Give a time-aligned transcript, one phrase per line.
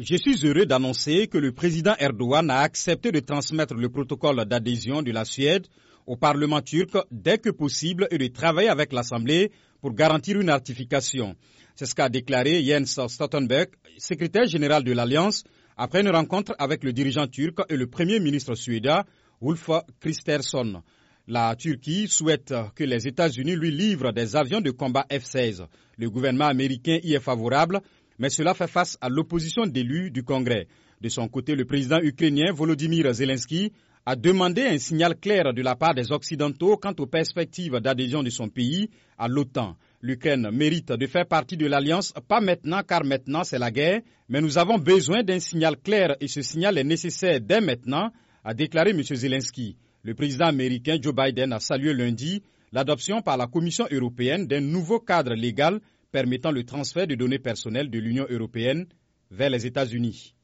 [0.00, 5.02] Je suis heureux d'annoncer que le président Erdogan a accepté de transmettre le protocole d'adhésion
[5.02, 5.66] de la Suède
[6.06, 9.50] au Parlement turc dès que possible et de travailler avec l'Assemblée
[9.80, 11.34] pour garantir une ratification.
[11.74, 15.42] C'est ce qu'a déclaré Jens Stoltenberg, secrétaire général de l'Alliance,
[15.76, 19.04] après une rencontre avec le dirigeant turc et le premier ministre suédois,
[19.42, 19.68] Ulf
[19.98, 20.80] Kristersson.
[21.26, 25.66] La Turquie souhaite que les États-Unis lui livrent des avions de combat F-16.
[25.98, 27.80] Le gouvernement américain y est favorable,
[28.18, 30.66] mais cela fait face à l'opposition d'élus du Congrès.
[31.00, 33.72] De son côté, le président ukrainien Volodymyr Zelensky
[34.04, 38.30] a demandé un signal clair de la part des Occidentaux quant aux perspectives d'adhésion de
[38.30, 39.76] son pays à l'OTAN.
[40.00, 44.40] L'Ukraine mérite de faire partie de l'Alliance, pas maintenant car maintenant c'est la guerre, mais
[44.40, 48.10] nous avons besoin d'un signal clair et ce signal est nécessaire dès maintenant,
[48.44, 49.02] a déclaré M.
[49.02, 49.76] Zelensky.
[50.02, 52.42] Le président américain Joe Biden a salué lundi
[52.72, 55.80] l'adoption par la Commission européenne d'un nouveau cadre légal
[56.10, 58.86] permettant le transfert de données personnelles de l'Union européenne
[59.30, 60.34] vers les États-Unis.